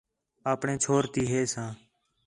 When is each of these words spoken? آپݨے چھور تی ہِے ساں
آپݨے 0.51 0.73
چھور 0.83 1.03
تی 1.13 1.23
ہِے 1.31 1.41
ساں 1.53 1.71